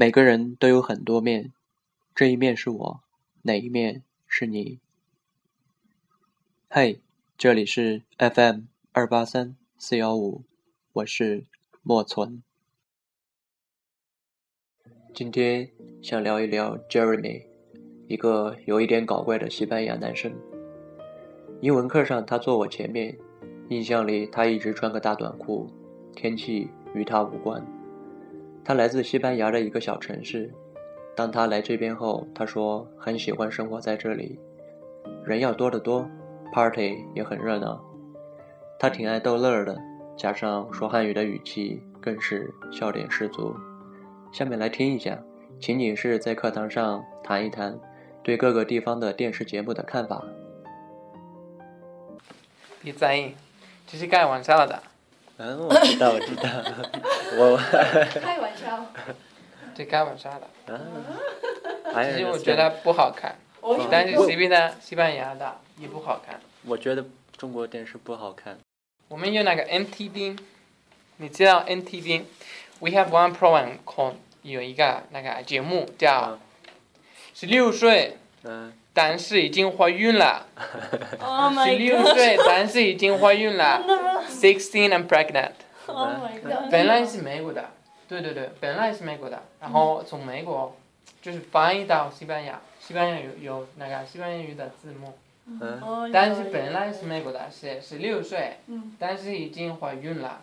[0.00, 1.52] 每个人都有很多面，
[2.14, 3.00] 这一面是我，
[3.42, 4.78] 哪一面是你？
[6.70, 7.00] 嘿，
[7.36, 8.60] 这里是 FM
[8.92, 10.44] 二八三四幺五，
[10.92, 11.46] 我是
[11.82, 12.44] 莫存。
[15.12, 15.68] 今天
[16.00, 17.46] 想聊一聊 Jeremy，
[18.06, 20.32] 一个有一点搞怪的西班牙男生。
[21.60, 23.18] 英文课上他坐我前面，
[23.68, 25.68] 印象里他一直穿个大短裤，
[26.14, 27.60] 天气与他无关。
[28.68, 30.52] 他来自西班牙的一个小城市。
[31.16, 34.38] 当他来这边后，他说很喜欢生活在这里，
[35.24, 36.06] 人要多得多
[36.52, 37.82] ，party 也很热闹。
[38.78, 39.74] 他挺爱逗乐儿的，
[40.18, 43.56] 加上说汉语的语气更是笑点十足。
[44.32, 45.18] 下面来听一下，
[45.58, 47.80] 情景是在课堂上谈一谈
[48.22, 50.22] 对各个地方的电视节目的看法。
[52.82, 53.32] 别在意，
[53.86, 54.82] 这是开玩笑的，
[55.38, 56.42] 嗯，我知道，我知道，
[57.36, 57.56] 我
[58.20, 58.86] 开玩笑。
[59.74, 60.74] 这开玩笑的。
[61.92, 63.36] 啊， 其实我觉得不好看，
[63.90, 66.40] 但是西边的西班牙的也不好看。
[66.64, 67.04] 我觉得
[67.36, 68.58] 中国电视不好看。
[69.08, 70.38] 我们有那个 NTV，
[71.18, 76.38] 你知道 NTV？We have one program called 有一个那个节目叫嗯
[77.34, 80.46] 十六岁，嗯，但是已经怀孕了。
[81.20, 83.82] Oh 十六岁，但是已经怀孕了。
[84.28, 85.52] Sixteen and pregnant。
[85.88, 86.70] Oh my god!
[86.70, 87.70] 本来是美国的，
[88.06, 90.76] 对对对，本来是美国的，然后从美国
[91.20, 95.14] 就是翻译到西班牙，西班牙有有那个西班牙语的字幕，
[96.12, 100.40] 但是本来是美国的，是十六岁，嗯但是已经怀孕了。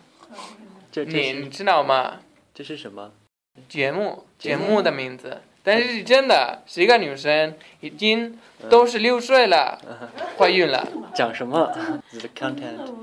[0.90, 2.20] 这这你你知道吗？
[2.52, 3.12] 这是什么？
[3.68, 9.80] 节目节目的名字，但是是真的是一个女生，已经都是六岁了，
[10.36, 10.86] 怀孕了。
[11.14, 11.72] 讲什么？
[12.12, 12.94] The content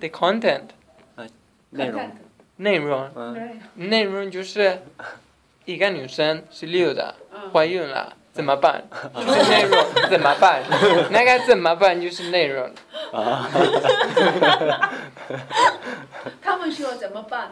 [0.00, 0.68] The content
[1.72, 2.10] 内容，
[2.56, 4.80] 内容嗯，内容就是
[5.66, 7.14] 一个女生十六的
[7.52, 8.16] 怀孕了。
[8.32, 8.82] 怎么办？
[9.14, 10.62] 就是内容 怎么办？
[11.10, 12.64] 那个怎么办就是内容。
[13.12, 13.46] 啊，
[16.40, 17.50] 他们说怎么办？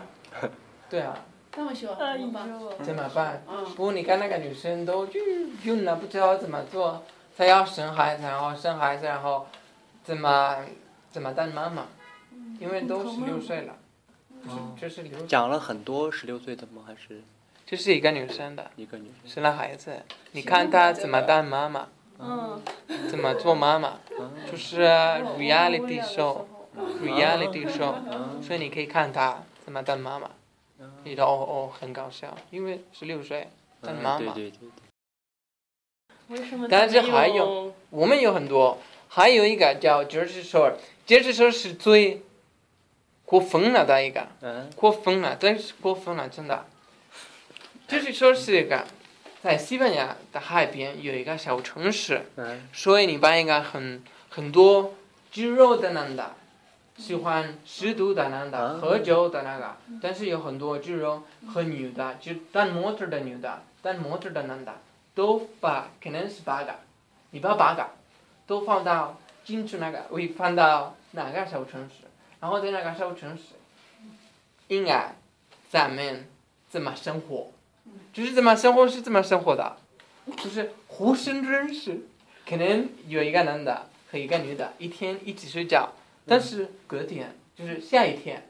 [0.88, 1.14] 对啊，
[1.52, 2.48] 他们说哎怎么办？
[2.48, 3.44] 呦，怎么办？
[3.46, 7.04] 嗯，不，你看那个女生都晕晕了，不知道怎么做。
[7.36, 9.46] 她要生孩子，然后生孩子，然后
[10.02, 10.64] 怎么
[11.10, 11.84] 怎么当妈妈？
[12.58, 13.74] 因为都十六岁了，
[14.48, 14.76] 哦。
[14.80, 16.84] 这是流，讲了很多十六岁的吗？
[16.86, 17.22] 还是？
[17.66, 19.34] 这是一个女生的，一个女生？
[19.34, 20.02] 生了孩子，
[20.32, 22.60] 你看她怎么当妈妈，嗯，
[23.08, 24.00] 怎么做妈妈，
[24.50, 24.82] 就是
[25.38, 27.94] reality show，reality show，
[28.42, 30.30] 所以你可以看她怎么当妈妈，
[31.04, 33.48] 你觉得哦哦很搞笑，因为十六岁
[33.80, 34.32] 当妈妈。
[34.32, 34.68] 嗯对对对
[36.28, 36.66] 对，为什么？
[36.68, 38.78] 但是还有，我们有很多，
[39.08, 42.22] 还有一个叫 Jersey Shore，Jersey Shore 是最
[43.30, 44.68] 过分了的一个，嗯。
[44.74, 46.66] 过分了，真是过分了，真的。
[47.88, 48.84] Jersey Shore 是一个
[49.40, 52.68] 在西班牙的海边有一个小城市，嗯。
[52.72, 54.94] 所以你把一个很很多
[55.30, 56.34] 肌肉的男的，
[56.96, 58.78] 喜欢吸毒的男的，啊。
[58.82, 64.74] 喝酒的那个，但是有很多肌肉和女的，就当模特的女的，当模特的男的，
[65.14, 66.74] 都把可能是八个，
[67.30, 67.86] 你把八个
[68.48, 72.09] 都放到进去那个，会放到哪个小城市，
[72.40, 73.54] 然后在那个小城市，
[74.68, 75.16] 应该
[75.70, 76.26] 咱们
[76.68, 77.48] 怎么生活，
[78.12, 79.76] 就是怎么生活是怎么生活的，
[80.36, 82.06] 就是互生认识。
[82.48, 85.90] 可能有一个男的和一个女的一天一起睡觉，
[86.26, 88.48] 但是隔天就是下一天，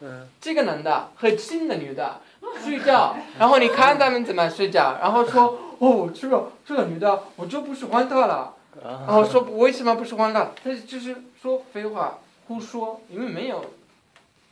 [0.00, 0.28] 嗯。
[0.40, 2.20] 这个男的和新的女的
[2.62, 10.50] 睡觉，然后你看他们怎么睡觉，然后说哦，这个这个女的我就不喜欢她了，然啊后说为什么不喜欢她？
[10.62, 12.18] 他就是说废话，
[12.52, 13.64] 胡说，因为没有，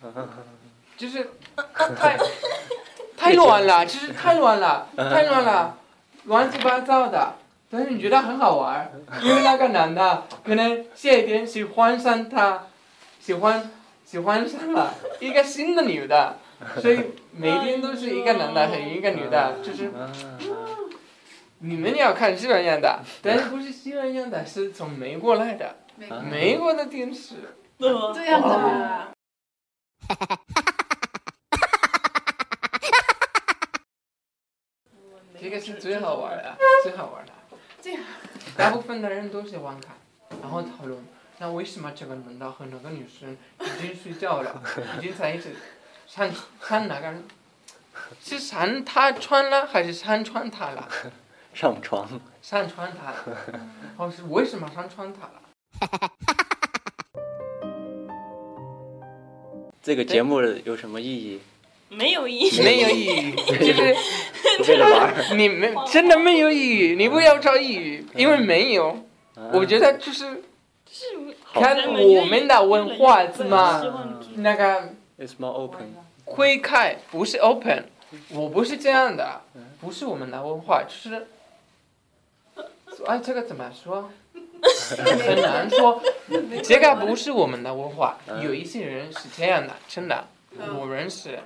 [0.96, 1.32] 就是
[1.94, 2.18] 太
[3.14, 5.76] 太乱了， 就是太乱了， 太乱了，
[6.24, 7.34] 乱七八糟的。
[7.70, 8.90] 但是你觉得很好玩儿，
[9.22, 12.66] 因为那个男的可能下一天喜欢上他，
[13.20, 13.70] 喜欢
[14.04, 16.36] 喜欢上了一个新的女的，
[16.80, 16.98] 所以
[17.32, 20.10] 每天都是一个男的和一个女的，就是啊
[21.58, 25.76] 你们要看西班牙的，但是不是西班牙的，是从美国来的，
[26.08, 27.34] 啊美国的电视。
[27.80, 29.10] 这样子啊，
[35.40, 37.32] 这个是最好玩的，最好玩的。
[37.80, 38.02] 这样
[38.54, 39.96] 大部分的人都喜欢看，
[40.42, 41.02] 然后讨论
[41.38, 44.62] 那为什么这个男的和那个女生已经睡觉了，
[44.98, 45.56] 已经在一起？
[46.06, 46.30] 上
[46.60, 47.24] 上哪个人？
[48.22, 50.86] 是上他穿了还是上穿他了？
[51.54, 52.06] 上床。
[52.42, 53.16] 上穿他了。
[53.96, 55.40] 哦，是为什么上穿他了？
[59.90, 61.40] 这个节目有什么意义？
[61.88, 62.62] 没有意义。
[62.62, 63.96] 没有意义， 就是
[64.70, 65.24] 为了玩儿。
[65.34, 68.96] 你没真的没有意义，你不要找意义，因为没有。
[69.52, 70.44] 我觉得就是
[70.88, 71.06] 是
[71.52, 75.92] 看我们的文化怎么那个 It's more open。
[76.24, 77.86] 会开，不是 open。
[78.28, 79.40] 我不是这样的，
[79.80, 81.26] 不是我们的文化，就是，
[83.06, 84.08] 哎，这个怎么说？
[84.96, 86.02] 很难说，
[86.62, 88.18] 这个不是我们的文化。
[88.42, 90.24] 有一些人是这样的，真的，
[90.78, 91.38] 我认识，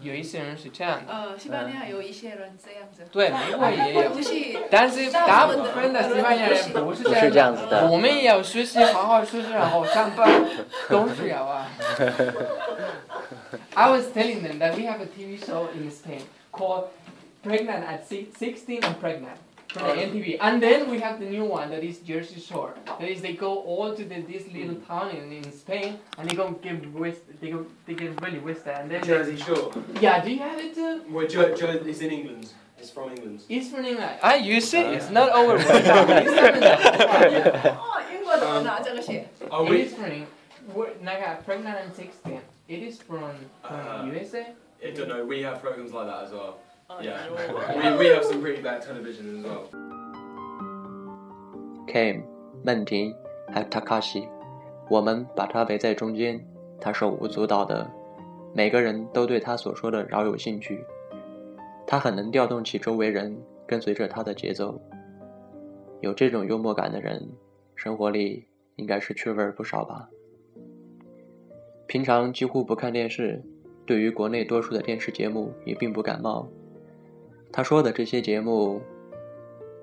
[0.00, 1.12] 有一些人是这样的。
[1.12, 3.06] 呃，西班牙有一些人这样子。
[3.12, 4.10] 对，美国也有。
[4.70, 7.86] 但是大部分的西班牙人不是这样子的。
[7.90, 10.28] 我们也要学习，好好学习，然后上班，
[10.88, 11.68] 都是要啊。
[13.74, 16.86] I was telling them that we have a TV show in Spain called
[17.44, 19.36] Pregnant at Six- 16 and Pregnant
[19.80, 20.38] MTV.
[20.40, 22.74] And then we have the new one that is Jersey Shore.
[22.86, 24.86] That is, they go all to the, this little mm.
[24.86, 26.82] town in, in Spain and they go get.
[27.40, 28.74] They go they get really wasted.
[28.74, 29.72] And then Jersey Shore.
[30.00, 30.78] Yeah, do you have it?
[30.78, 32.52] Uh, well, Joe jo is in England.
[32.78, 33.42] It's from England.
[33.48, 34.18] It's from England.
[34.22, 34.86] I use it.
[34.86, 35.56] Uh, it's not uh, over.
[35.58, 35.82] it's um,
[39.72, 40.26] it is from.
[41.04, 42.40] Like, pregnant and 16.
[42.68, 43.32] It is from,
[43.62, 44.52] from uh, USA.
[44.84, 45.24] I don't know.
[45.24, 46.58] We have programs like that as well.
[46.98, 47.16] 哎 Yeah.
[47.28, 49.66] 呦 We, we have some pretty bad television as well.
[51.86, 52.22] Cam、
[52.62, 53.14] 曼婷
[53.52, 54.28] 还有 Takashi，
[54.88, 56.40] 我们把他围在中间，
[56.80, 57.90] 他手舞足蹈的，
[58.54, 60.84] 每个人都对他所说的饶有兴趣。
[61.86, 63.36] 他很能调动起周围人
[63.66, 64.80] 跟随着他的节奏。
[66.00, 67.28] 有这种幽默感的人，
[67.74, 68.46] 生活里
[68.76, 70.08] 应该是趣味儿不少吧。
[71.86, 73.42] 平常几乎不看电视，
[73.84, 76.48] 对于国内多数的电视节目也并不感冒。
[77.56, 78.82] 他说的这些节目，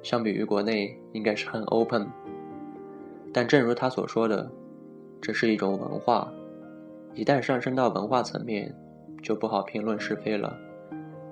[0.03, 2.06] 相比于国内应该是很 open，
[3.33, 4.51] 但正如他所说的，
[5.21, 6.29] 这是一种文化，
[7.13, 8.75] 一旦上升到文化层面，
[9.23, 10.53] 就不好评论是非了。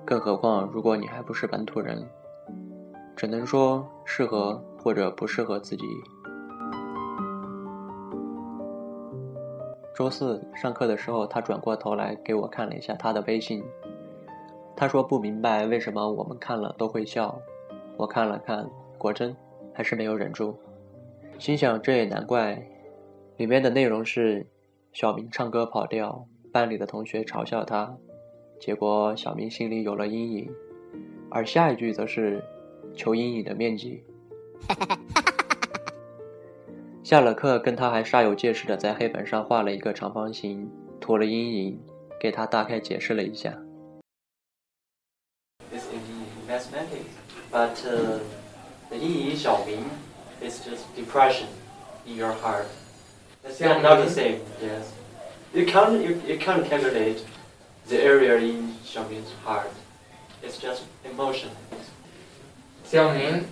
[0.02, 2.08] 更何况如果你还不是本土人，
[3.14, 5.84] 只能说适合或者不适合自己。
[9.94, 13.62] 周四上课的时候，他转过头来给我看了一下他的微信。
[14.80, 17.38] 他说不明白为什么我们看了都会笑。
[17.98, 19.36] 我看了看，果真
[19.74, 20.56] 还是没有忍住，
[21.38, 22.66] 心想这也难怪。
[23.36, 24.46] 里面的内容是
[24.94, 27.94] 小明唱歌跑调，班里的同学嘲笑他，
[28.58, 30.50] 结果小明心里有了阴影。
[31.28, 32.42] 而下一句则是
[32.94, 34.02] 求阴影的面积。
[37.04, 40.66] 下了课，跟他还煞有介事的在黑板上画了一个长方形，
[40.98, 41.78] 涂了阴影，
[42.18, 43.54] 给他大概解释了一下。
[47.51, 48.19] but uh,
[48.89, 49.85] the 阴影小明
[50.41, 51.47] is just depression
[52.05, 52.65] in your heart.
[53.43, 54.39] That's not, not the same.
[54.61, 54.85] Yes,
[55.53, 57.23] you can't you, you can't calculate
[57.87, 59.69] the area in 小明 's heart.
[60.43, 61.49] It's just emotion.
[62.83, 63.45] 小明，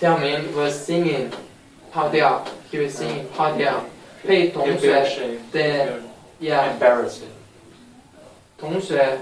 [0.00, 1.30] 小明 was singing
[1.92, 3.84] 跑调，he was singing 跑调，
[4.26, 5.38] 被同 You 学 feel ashamed.
[5.52, 5.86] 对
[6.40, 7.22] You're，yeah， embarrassed.
[8.58, 9.18] 同学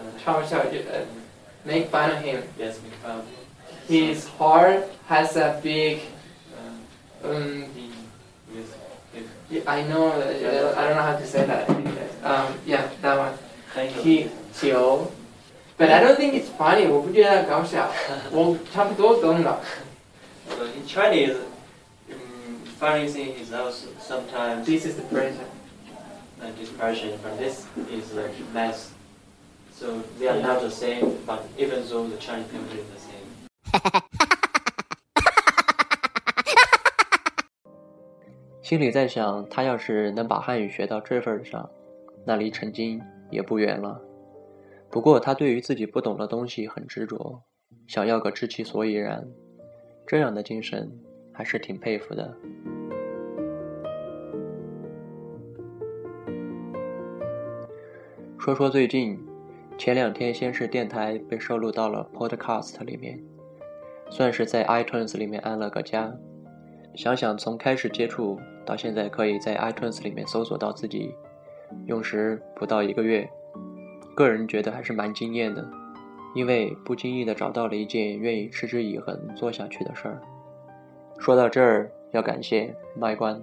[0.00, 1.04] Uh, 嘲笑呃，
[1.62, 2.40] make fun of him。
[2.58, 3.20] yes, make fun.
[3.87, 6.01] his heart has a big.
[7.23, 7.65] Um,
[9.67, 10.07] I know.
[10.07, 11.69] Uh, I don't know how to say that.
[12.23, 13.37] Um, yeah, that one.
[14.01, 15.11] He 球
[15.77, 16.83] but I don't think it's funny.
[16.83, 17.13] In
[20.87, 21.41] Chinese, um,
[22.79, 24.65] funny thing is also sometimes.
[24.65, 25.43] This is depression.
[26.57, 28.93] this depression, but this is like mess.
[29.73, 33.14] So they are not the same, but even though the Chinese people are the same.
[38.61, 41.69] 心里在想，他要是能把汉语学到这份上，
[42.25, 44.01] 那离成精也不远了。
[44.89, 47.43] 不过他对于自己不懂的东西很执着，
[47.85, 49.27] 想要个知其所以然，
[50.07, 50.91] 这样的精神
[51.31, 52.35] 还是挺佩服的。
[58.39, 59.19] 说说最近，
[59.77, 63.21] 前两天先是电台被收录到了 Podcast 里面，
[64.09, 66.13] 算是在 iTunes 里面安了个家。
[66.95, 71.13] 想想从开始接触到现在，可以在 iTunes 里面搜索到自己，
[71.87, 73.29] 用时不到一个月，
[74.15, 75.67] 个人觉得还是蛮惊艳的，
[76.33, 80.21] 因为不经意的找到了一件愿意持之以恒做下去的事儿。
[81.19, 83.41] 说到这儿，要感谢麦关。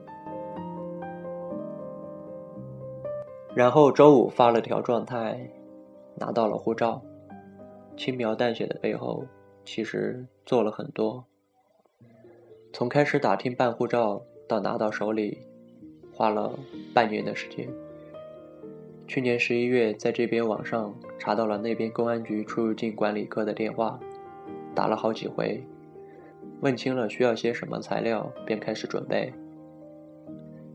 [3.54, 5.50] 然后周五发了条状态，
[6.14, 7.02] 拿到了护照。
[7.99, 9.26] 轻描淡写的背后，
[9.64, 11.25] 其实做了很多。
[12.73, 15.38] 从开始打听办护照到拿到手里，
[16.12, 16.59] 花了
[16.95, 17.69] 半年的时间。
[19.07, 24.00] 去年十一月，在这边网上查到了那边公安局出入境管理科的电话，
[24.75, 25.62] 打了好几回，
[26.61, 29.33] 问清了需要些什么材料，便开始准备。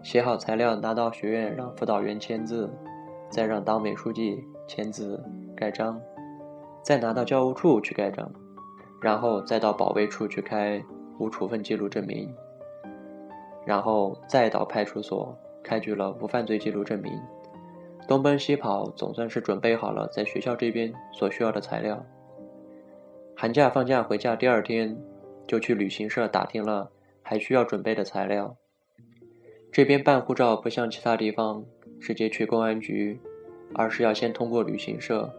[0.04, 2.70] 写好材料拿到学院让辅导员签字，
[3.32, 5.24] 再让党委书记签字
[5.56, 6.00] 盖章，
[6.84, 8.32] 再拿到教务处去盖章，
[9.02, 10.84] 然后再到保卫处去开
[11.20, 12.34] 无处分记录证明，
[13.66, 17.14] 然后再到派出所开具了无犯罪记录证明。
[18.08, 22.06] 东奔西跑，总算是准备好了在学校这边所需要的材料。
[23.36, 24.98] 寒假放假回家第二天，
[25.46, 26.90] 就去旅行社打听了
[27.22, 28.56] 还需要准备的材料。
[29.72, 31.64] 这边办护照不像其他地方
[32.00, 33.20] 直接去公安局，
[33.76, 35.30] 而是要先通过旅行社。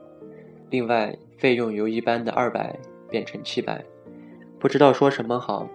[0.69, 2.79] 另外，费用由一般的二百
[3.11, 3.85] 变成七百，
[4.59, 5.69] 不知道说什么好，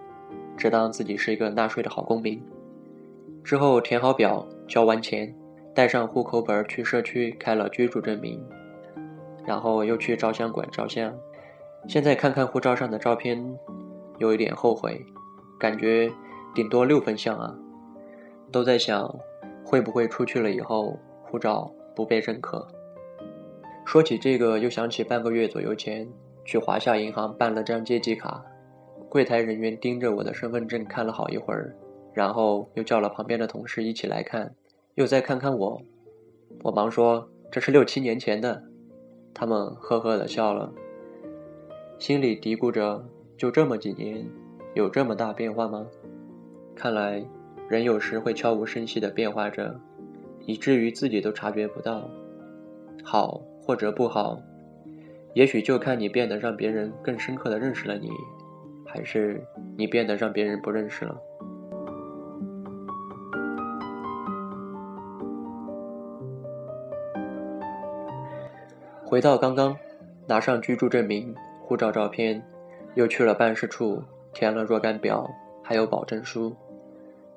[0.57, 2.41] 只当自己是一个纳税的好公民。
[3.43, 5.35] 之后填好表，交完钱。
[5.75, 8.39] 带上户口本去社区开了居住证明，
[9.43, 11.11] 然后又去照相馆照相。
[11.87, 13.57] 现在看看护照上的照片，
[14.19, 15.03] 有一点后悔，
[15.59, 16.11] 感觉
[16.53, 17.55] 顶多六分像啊。
[18.51, 19.11] 都在想，
[19.65, 22.67] 会不会出去了以后护照不被认可？
[23.83, 26.07] 说起这个，又想起半个月左右前
[26.45, 28.43] 去华夏银行办了张借记卡，
[29.09, 31.75] 柜台人员盯着我的身份证看了好一会儿，
[32.13, 34.53] 然后又叫了旁边的同事一起来看。
[34.95, 35.81] 又再看看我，
[36.63, 38.63] 我忙说这是六七年前的，
[39.33, 40.71] 他们呵呵的笑了，
[41.97, 43.03] 心里嘀咕着：
[43.37, 44.23] 就这么几年，
[44.75, 45.87] 有这么大变化吗？
[46.75, 47.23] 看来
[47.67, 49.79] 人有时会悄无声息的变化着，
[50.45, 52.07] 以至于自己都察觉不到。
[53.03, 54.39] 好或者不好，
[55.33, 58.09] 也许就看你变得让别人更深刻的认识了你，
[58.85, 59.43] 还是
[59.75, 61.17] 你变得让别人不认识了。
[69.03, 69.75] 回到刚刚，
[70.27, 72.43] 拿上居住证明、护照照片，
[72.95, 74.01] 又去了办事处
[74.33, 75.29] 填了若干表，
[75.63, 76.55] 还有保证书，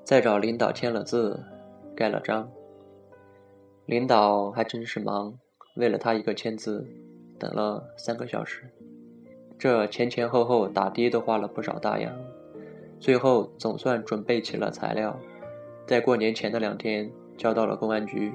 [0.03, 1.39] 再找领导签了字，
[1.95, 2.49] 盖了章。
[3.85, 5.39] 领导还真是忙，
[5.77, 6.87] 为了他一个签字，
[7.39, 8.71] 等了三个小时。
[9.59, 12.13] 这前前后后打的都花了不少大洋，
[13.01, 15.19] 最后总算准备起了材料，
[15.87, 18.33] 在过年前的两天交到了公安局，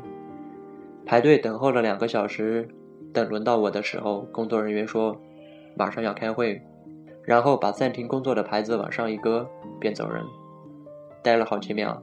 [1.06, 2.68] 排队等候了两个小时。
[3.14, 5.20] 等轮到我的时候，工作人员说
[5.76, 6.62] ：“马上要开会。”
[7.24, 9.46] 然后把暂停工作的牌子往上一搁，
[9.82, 10.24] 便走人。
[11.22, 12.02] 待了好几秒，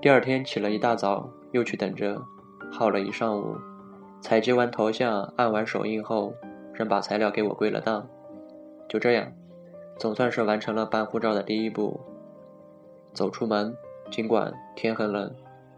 [0.00, 2.22] 第二天起了一大早，又去等着，
[2.70, 3.56] 耗了一上午。
[4.20, 6.34] 采集完头像，按完手印后，
[6.72, 8.08] 仍把材料给我归了档。
[8.88, 9.32] 就这样，
[9.98, 12.00] 总算是完成了办护照的第一步。
[13.12, 13.74] 走出门，
[14.10, 15.34] 尽管天很冷，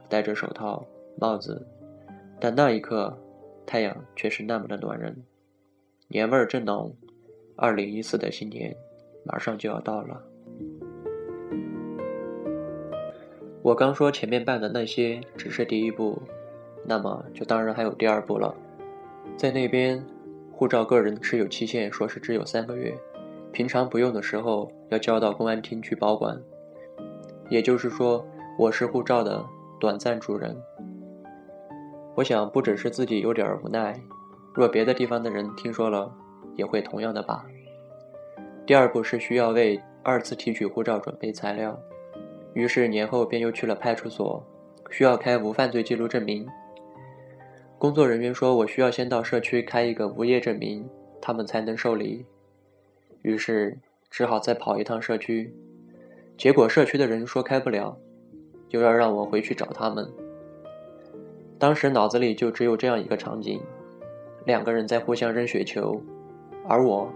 [0.08, 0.84] 戴着手套、
[1.18, 1.66] 帽子，
[2.40, 3.16] 但那一刻。
[3.66, 5.14] 太阳却是那么的暖人，
[6.08, 6.92] 年味儿正浓。
[7.54, 8.74] 二零一四的新年
[9.24, 10.20] 马上就要到了。
[13.62, 16.20] 我刚说前面办的那些只是第一步，
[16.84, 18.54] 那么就当然还有第二步了。
[19.36, 20.04] 在那边，
[20.52, 22.94] 护照个人持有期限说是只有三个月，
[23.52, 26.40] 平常不用的时候要交到公安厅去保管。
[27.48, 28.24] 也就是说，
[28.58, 29.44] 我是护照的
[29.78, 30.56] 短暂主人。
[32.14, 33.98] 我想，不只是自己有点无奈，
[34.52, 36.12] 若别的地方的人听说了，
[36.56, 37.46] 也会同样的吧。
[38.66, 41.78] 第二步是需要为二次提取护照准备材料，
[42.54, 44.44] 于是年后便又去了派出所，
[44.90, 46.46] 需要开无犯罪记录证明。
[47.80, 50.86] 工作人员说我需要先到社区开一个无业证明，
[51.18, 52.26] 他们才能受理。
[53.22, 53.78] 于是
[54.10, 55.50] 只好再跑一趟社区，
[56.36, 57.96] 结果社区的人说开不了，
[58.68, 60.06] 又要让我回去找他们。
[61.58, 63.58] 当时脑子里就只有这样一个场景：
[64.44, 65.98] 两个人在互相扔雪球，
[66.68, 67.10] 而我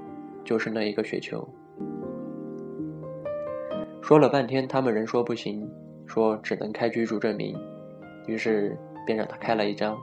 [0.46, 1.46] 就是那一个雪球。
[4.00, 5.70] 说了半天，他们人说不行，
[6.06, 7.54] 说只能开居住证明，
[8.26, 9.94] 于是便让他开了一张。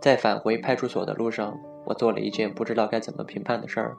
[0.00, 3.96] 在返回派出所的路上，我做了一件不知道该怎么评判的事儿。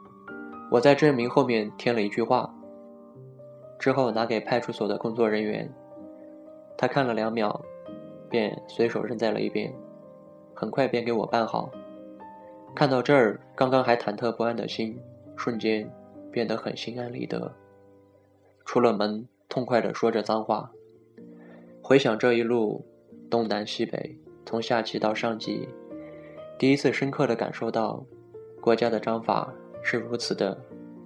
[0.70, 2.52] 我在证明后面添了一句话，
[3.78, 5.72] 之后拿给派出所的工作人员，
[6.76, 7.60] 他看了两秒。
[8.30, 9.74] 便随手扔在了一边，
[10.54, 11.68] 很快便给我办好。
[12.76, 14.96] 看到这儿，刚刚还忐忑不安的心，
[15.34, 15.90] 瞬间
[16.30, 17.52] 变得很心安理得。
[18.64, 20.70] 出了门，痛快地说着脏话。
[21.82, 22.86] 回想这一路
[23.28, 24.16] 东南西北，
[24.46, 25.68] 从下级到上级，
[26.60, 28.04] 第一次深刻的感受到
[28.60, 29.50] 国家的章法
[29.82, 30.54] 是如此的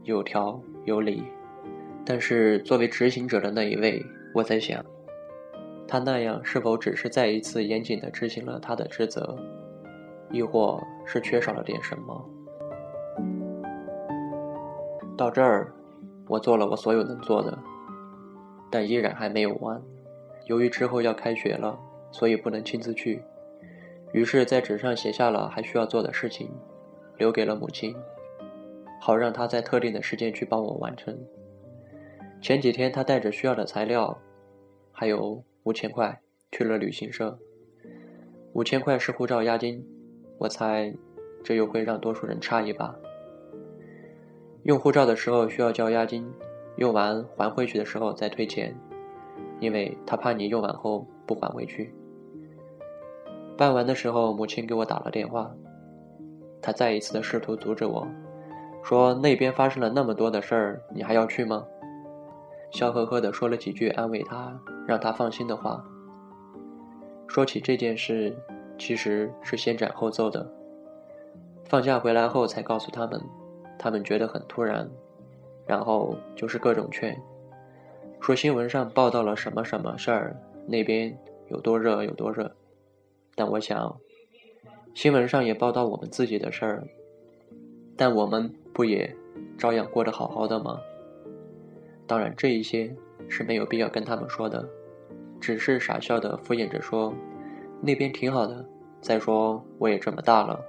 [0.03, 1.23] 有条有理。
[2.05, 4.85] 但是作为执行者的那一位，我在想，
[5.87, 9.39] 他那样是否只是再一次严谨的执行了他的职责，
[10.33, 12.29] 亦或是缺少了点什么？
[15.17, 15.73] 到这儿，
[16.27, 17.57] 我做了我所有能做的，
[18.73, 19.81] 但依然还没有完。
[20.47, 21.79] 由于之后要开学了，
[22.11, 23.23] 所以不能亲自去，
[24.15, 26.49] 于是，在纸上写下了还需要做的事情，
[27.19, 27.93] 留给了母亲，
[29.01, 31.19] 好让她在特定的时间去帮我完成。
[32.41, 34.17] 前几天，他带着需要的材料，
[34.93, 36.21] 还有五千块
[36.53, 37.37] 去了旅行社。
[38.53, 39.85] 五千块是护照押金，
[40.39, 40.95] 我猜
[41.43, 42.95] 这又会让多数人诧异吧。
[44.63, 46.25] 用护照的时候需要交押金，
[46.77, 48.73] 用完还回去的时候再退钱，
[49.59, 51.93] 因为他怕你用完后不还回去。
[53.57, 55.51] 办完的时候，母亲给我打了电话，
[56.61, 58.07] 她再一次的试图阻止我，
[58.83, 61.65] 说那边发生了那么多的事儿，你还要去吗？
[62.71, 64.53] 笑呵呵的说了几句安慰他、
[64.87, 65.85] 让他放心的话。
[67.29, 68.37] 说起这件事，
[68.77, 70.45] 其实是先斩后奏的。
[71.65, 73.21] 放假回来后才告诉他们，
[73.79, 74.89] 他们觉得很突然，
[75.67, 77.17] 然后就是各种劝，
[78.21, 81.17] 说新闻上报道了什么什么事儿，那边
[81.49, 82.51] 有多热有多热。
[83.35, 83.97] 但我想，
[84.95, 86.87] 新闻上也报道我们自己的事儿，
[87.97, 89.15] 但我们不也
[89.59, 90.81] 照样过得好好的吗？
[92.07, 92.95] 当然，这一些
[93.29, 94.69] 是没有必要跟他们说的，
[95.41, 97.15] 只是傻笑的敷衍着说
[97.83, 98.65] ：“那边挺好的。”
[99.01, 100.65] 再说我也这么大了，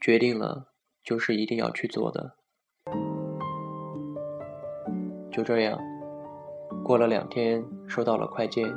[0.00, 0.68] 决定了
[1.02, 2.34] 就是一定要去做的。
[5.30, 5.78] 就这样，
[6.82, 8.74] 过了两天，收到了快件，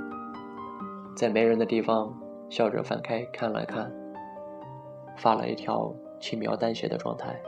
[1.15, 2.19] 在没人的地方
[2.49, 3.91] 笑着翻开看了看，
[5.17, 7.39] 发了一条轻描淡写的状态。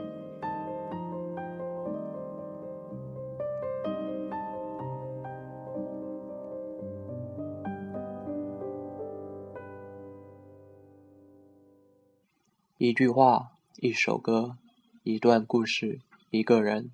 [12.78, 14.56] 一句话，一首歌，
[15.02, 16.00] 一段故事，
[16.30, 16.90] 一个人。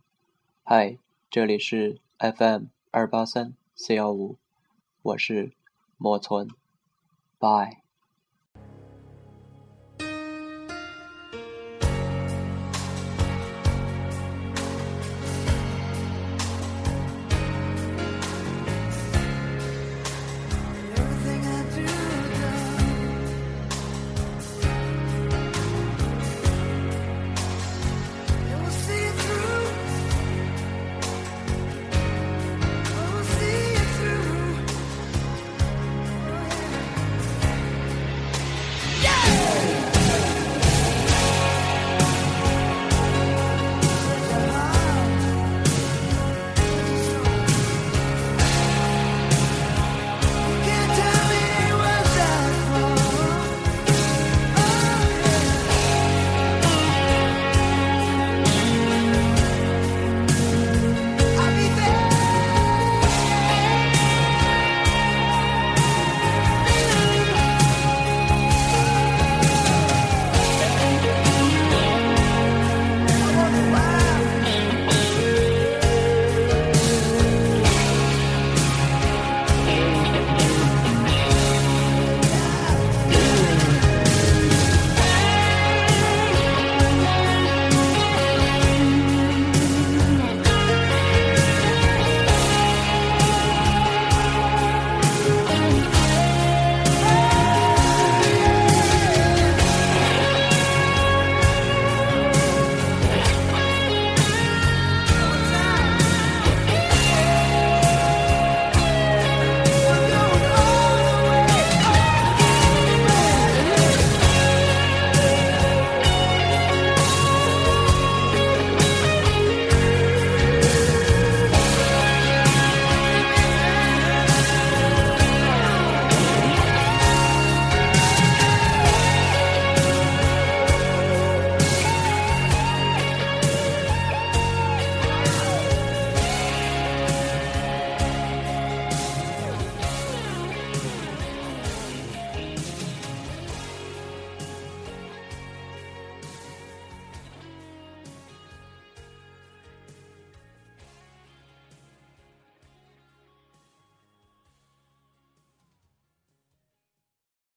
[0.62, 0.96] 嗨，
[1.28, 4.36] 这里是 FM 二八三四幺五，
[5.02, 5.52] 我是
[5.98, 6.48] 莫村，
[7.40, 7.79] Bye.